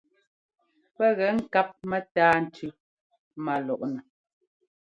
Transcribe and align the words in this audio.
Pɛ́ 0.95 1.09
gɛ 1.17 1.27
ŋkáp 1.37 1.69
mɛ́táa 1.89 2.35
tʉ́ 2.53 2.69
má 3.43 3.53
lɔʼnɛ. 3.65 4.01